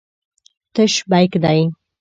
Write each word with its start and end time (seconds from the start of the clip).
تش 0.73 0.93
بیک 1.09 1.31
دی. 1.43 1.61